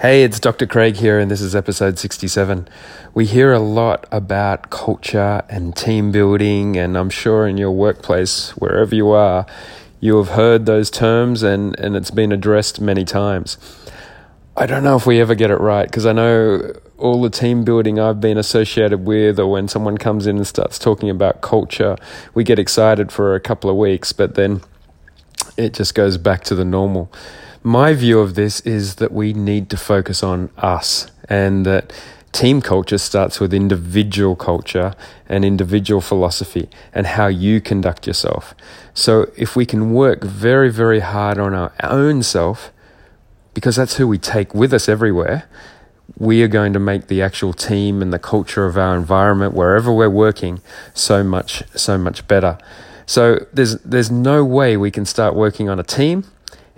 Hey, 0.00 0.22
it's 0.22 0.38
Dr. 0.38 0.64
Craig 0.64 0.94
here, 0.94 1.18
and 1.18 1.28
this 1.28 1.40
is 1.40 1.56
episode 1.56 1.98
67. 1.98 2.68
We 3.14 3.26
hear 3.26 3.52
a 3.52 3.58
lot 3.58 4.06
about 4.12 4.70
culture 4.70 5.42
and 5.48 5.74
team 5.74 6.12
building, 6.12 6.76
and 6.76 6.96
I'm 6.96 7.10
sure 7.10 7.48
in 7.48 7.58
your 7.58 7.72
workplace, 7.72 8.50
wherever 8.50 8.94
you 8.94 9.10
are, 9.10 9.44
you 9.98 10.16
have 10.18 10.28
heard 10.28 10.66
those 10.66 10.88
terms 10.88 11.42
and, 11.42 11.76
and 11.80 11.96
it's 11.96 12.12
been 12.12 12.30
addressed 12.30 12.80
many 12.80 13.04
times. 13.04 13.58
I 14.56 14.66
don't 14.66 14.84
know 14.84 14.94
if 14.94 15.04
we 15.04 15.20
ever 15.20 15.34
get 15.34 15.50
it 15.50 15.58
right 15.58 15.90
because 15.90 16.06
I 16.06 16.12
know 16.12 16.74
all 16.96 17.20
the 17.20 17.28
team 17.28 17.64
building 17.64 17.98
I've 17.98 18.20
been 18.20 18.38
associated 18.38 19.04
with, 19.04 19.40
or 19.40 19.50
when 19.50 19.66
someone 19.66 19.98
comes 19.98 20.28
in 20.28 20.36
and 20.36 20.46
starts 20.46 20.78
talking 20.78 21.10
about 21.10 21.40
culture, 21.40 21.96
we 22.34 22.44
get 22.44 22.60
excited 22.60 23.10
for 23.10 23.34
a 23.34 23.40
couple 23.40 23.68
of 23.68 23.74
weeks, 23.74 24.12
but 24.12 24.36
then 24.36 24.60
it 25.56 25.74
just 25.74 25.96
goes 25.96 26.18
back 26.18 26.44
to 26.44 26.54
the 26.54 26.64
normal 26.64 27.10
my 27.62 27.94
view 27.94 28.20
of 28.20 28.34
this 28.34 28.60
is 28.60 28.96
that 28.96 29.12
we 29.12 29.32
need 29.32 29.68
to 29.70 29.76
focus 29.76 30.22
on 30.22 30.50
us 30.56 31.10
and 31.28 31.66
that 31.66 31.92
team 32.32 32.60
culture 32.60 32.98
starts 32.98 33.40
with 33.40 33.54
individual 33.54 34.36
culture 34.36 34.94
and 35.28 35.44
individual 35.44 36.00
philosophy 36.00 36.68
and 36.92 37.06
how 37.06 37.26
you 37.26 37.60
conduct 37.60 38.06
yourself. 38.06 38.54
So 38.94 39.30
if 39.36 39.56
we 39.56 39.66
can 39.66 39.92
work 39.92 40.22
very, 40.22 40.70
very 40.70 41.00
hard 41.00 41.38
on 41.38 41.54
our 41.54 41.72
own 41.82 42.22
self, 42.22 42.70
because 43.54 43.76
that's 43.76 43.96
who 43.96 44.06
we 44.06 44.18
take 44.18 44.54
with 44.54 44.72
us 44.72 44.88
everywhere, 44.88 45.48
we 46.16 46.42
are 46.42 46.48
going 46.48 46.72
to 46.72 46.78
make 46.78 47.08
the 47.08 47.22
actual 47.22 47.52
team 47.52 48.00
and 48.02 48.12
the 48.12 48.18
culture 48.18 48.66
of 48.66 48.78
our 48.78 48.96
environment 48.96 49.54
wherever 49.54 49.92
we're 49.92 50.08
working 50.08 50.60
so 50.94 51.22
much 51.22 51.62
so 51.74 51.98
much 51.98 52.26
better. 52.26 52.58
So 53.06 53.46
there's 53.52 53.78
there's 53.80 54.10
no 54.10 54.44
way 54.44 54.76
we 54.76 54.90
can 54.90 55.04
start 55.04 55.34
working 55.34 55.68
on 55.68 55.78
a 55.78 55.82
team 55.82 56.24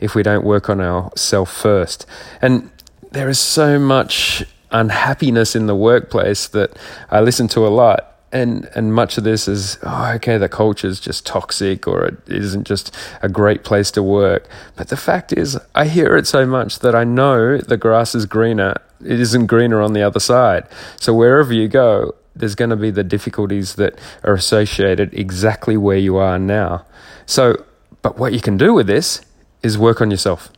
if 0.00 0.14
we 0.14 0.22
don't 0.22 0.44
work 0.44 0.68
on 0.68 0.80
ourselves 0.80 1.52
first. 1.52 2.06
And 2.42 2.70
there 3.12 3.28
is 3.28 3.38
so 3.38 3.78
much 3.78 4.44
unhappiness 4.70 5.56
in 5.56 5.66
the 5.66 5.74
workplace 5.74 6.48
that 6.48 6.76
I 7.10 7.20
listen 7.20 7.48
to 7.48 7.66
a 7.66 7.68
lot. 7.68 8.06
And, 8.32 8.70
and 8.76 8.94
much 8.94 9.18
of 9.18 9.24
this 9.24 9.48
is, 9.48 9.76
oh, 9.82 10.12
okay, 10.14 10.38
the 10.38 10.48
culture 10.48 10.86
is 10.86 11.00
just 11.00 11.26
toxic 11.26 11.88
or 11.88 12.04
it 12.04 12.28
isn't 12.28 12.64
just 12.64 12.94
a 13.22 13.28
great 13.28 13.64
place 13.64 13.90
to 13.92 14.04
work. 14.04 14.48
But 14.76 14.88
the 14.88 14.96
fact 14.96 15.32
is, 15.32 15.58
I 15.74 15.86
hear 15.86 16.16
it 16.16 16.28
so 16.28 16.46
much 16.46 16.78
that 16.78 16.94
I 16.94 17.02
know 17.02 17.58
the 17.58 17.76
grass 17.76 18.14
is 18.14 18.26
greener. 18.26 18.76
It 19.04 19.18
isn't 19.18 19.46
greener 19.46 19.80
on 19.80 19.94
the 19.94 20.02
other 20.02 20.20
side. 20.20 20.68
So 21.00 21.12
wherever 21.12 21.52
you 21.52 21.66
go, 21.66 22.14
there's 22.36 22.54
going 22.54 22.70
to 22.70 22.76
be 22.76 22.92
the 22.92 23.02
difficulties 23.02 23.74
that 23.74 23.98
are 24.22 24.34
associated 24.34 25.12
exactly 25.12 25.76
where 25.76 25.96
you 25.96 26.16
are 26.16 26.38
now. 26.38 26.84
So, 27.26 27.64
but 28.02 28.16
what 28.16 28.32
you 28.32 28.40
can 28.40 28.56
do 28.56 28.72
with 28.72 28.86
this 28.86 29.22
is 29.62 29.78
work 29.78 30.00
on 30.00 30.10
yourself. 30.10 30.50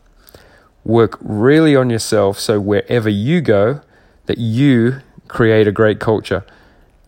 Work 0.85 1.19
really 1.21 1.77
on 1.77 1.91
yourself 1.91 2.39
so 2.39 2.61
wherever 2.61 3.09
you 3.09 3.41
go, 3.41 3.81
that 4.27 4.39
you 4.39 5.01
create 5.29 5.67
a 5.67 5.73
great 5.73 6.01
culture. 6.01 6.45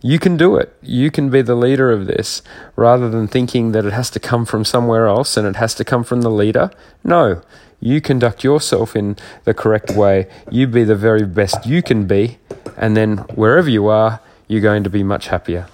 You 0.01 0.19
can 0.19 0.37
do 0.37 0.55
it. 0.55 0.75
You 0.81 1.09
can 1.09 1.29
be 1.29 1.41
the 1.41 1.55
leader 1.55 1.91
of 1.91 2.05
this 2.05 2.41
rather 2.75 3.09
than 3.09 3.27
thinking 3.27 3.71
that 3.71 3.85
it 3.85 3.93
has 3.93 4.09
to 4.11 4.19
come 4.19 4.45
from 4.45 4.63
somewhere 4.63 5.07
else 5.07 5.35
and 5.35 5.47
it 5.47 5.55
has 5.55 5.73
to 5.75 5.83
come 5.83 6.03
from 6.03 6.21
the 6.21 6.29
leader. 6.29 6.69
No, 7.03 7.41
you 7.79 8.01
conduct 8.01 8.43
yourself 8.43 8.95
in 8.95 9.15
the 9.45 9.53
correct 9.53 9.91
way. 9.91 10.27
You 10.51 10.67
be 10.67 10.83
the 10.83 10.95
very 10.95 11.25
best 11.25 11.65
you 11.65 11.81
can 11.81 12.05
be. 12.05 12.37
And 12.77 12.95
then 12.95 13.17
wherever 13.33 13.69
you 13.69 13.87
are, 13.87 14.19
you're 14.47 14.61
going 14.61 14.83
to 14.83 14.89
be 14.89 15.03
much 15.03 15.27
happier. 15.27 15.67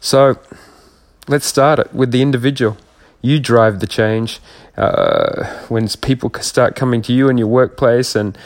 So 0.00 0.38
let's 1.28 1.46
start 1.46 1.78
it 1.78 1.92
with 1.92 2.10
the 2.10 2.22
individual. 2.22 2.76
You 3.22 3.40
drive 3.40 3.80
the 3.80 3.86
change. 3.86 4.40
Uh, 4.76 5.44
when 5.68 5.88
people 5.88 6.30
start 6.40 6.76
coming 6.76 7.02
to 7.02 7.12
you 7.12 7.28
in 7.28 7.38
your 7.38 7.46
workplace 7.46 8.14
and 8.14 8.36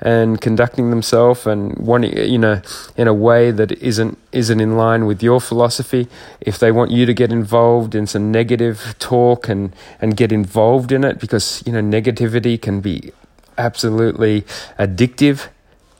and 0.00 0.40
conducting 0.40 0.90
themselves 0.90 1.46
and 1.46 1.76
wanting 1.78 2.16
you 2.16 2.38
know 2.38 2.60
in 2.96 3.08
a 3.08 3.14
way 3.14 3.50
that 3.50 3.72
isn't 3.72 4.18
isn't 4.32 4.60
in 4.60 4.76
line 4.76 5.06
with 5.06 5.22
your 5.22 5.40
philosophy 5.40 6.08
if 6.40 6.58
they 6.58 6.70
want 6.70 6.90
you 6.90 7.06
to 7.06 7.14
get 7.14 7.32
involved 7.32 7.94
in 7.94 8.06
some 8.06 8.30
negative 8.30 8.94
talk 8.98 9.48
and 9.48 9.74
and 10.00 10.16
get 10.16 10.32
involved 10.32 10.92
in 10.92 11.04
it 11.04 11.18
because 11.18 11.62
you 11.64 11.72
know 11.72 11.80
negativity 11.80 12.60
can 12.60 12.80
be 12.80 13.12
absolutely 13.56 14.42
addictive 14.78 15.48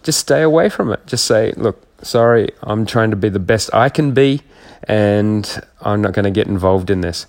just 0.03 0.19
stay 0.19 0.43
away 0.43 0.69
from 0.69 0.93
it 0.93 1.05
just 1.07 1.25
say 1.25 1.53
look 1.57 1.81
sorry 2.03 2.51
I'm 2.63 2.85
trying 2.85 3.11
to 3.11 3.17
be 3.17 3.31
the 3.31 3.39
best 3.39 3.73
I 3.73 3.89
can 3.89 4.13
be 4.13 4.43
and 4.87 5.63
I'm 5.81 6.03
not 6.03 6.13
going 6.13 6.25
to 6.25 6.31
get 6.31 6.47
involved 6.47 6.91
in 6.91 7.01
this 7.01 7.27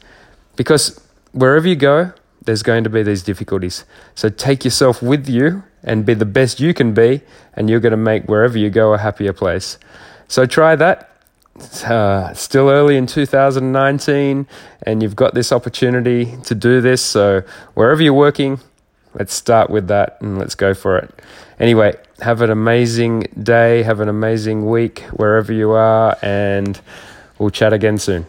because 0.56 1.00
wherever 1.32 1.68
you 1.68 1.76
go, 1.76 2.14
there's 2.46 2.64
going 2.64 2.84
to 2.84 2.90
be 2.90 3.04
these 3.04 3.24
difficulties. 3.24 3.86
So 4.14 4.30
take 4.30 4.64
yourself 4.64 5.02
with 5.02 5.28
you 5.28 5.64
and 5.84 6.06
be 6.06 6.14
the 6.14 6.26
best 6.26 6.60
you 6.60 6.74
can 6.74 6.94
be, 6.94 7.22
and 7.54 7.70
you're 7.70 7.80
going 7.80 7.92
to 7.92 7.98
make 7.98 8.26
wherever 8.26 8.58
you 8.58 8.70
go 8.70 8.94
a 8.94 8.98
happier 8.98 9.34
place. 9.34 9.78
So 10.28 10.46
try 10.46 10.76
that. 10.76 11.12
Uh, 11.86 12.34
still 12.34 12.70
early 12.70 12.98
in 12.98 13.08
2019, 13.08 14.46
and 14.84 15.02
you've 15.02 15.16
got 15.16 15.34
this 15.34 15.52
opportunity 15.54 16.36
to 16.44 16.54
do 16.54 16.82
this. 16.82 17.02
So 17.02 17.44
wherever 17.76 18.04
you're 18.04 18.14
working, 18.14 18.60
let's 19.14 19.34
start 19.34 19.70
with 19.70 19.88
that 19.88 20.18
and 20.20 20.38
let's 20.38 20.56
go 20.56 20.74
for 20.74 20.98
it. 20.98 21.14
Anyway, 21.60 21.96
have 22.20 22.42
an 22.42 22.50
amazing 22.50 23.22
day, 23.42 23.84
have 23.84 24.02
an 24.02 24.10
amazing 24.10 24.70
week 24.70 25.00
wherever 25.14 25.54
you 25.54 25.72
are, 25.72 26.18
and 26.22 26.80
we'll 27.40 27.52
chat 27.52 27.72
again 27.72 27.98
soon. 27.98 28.26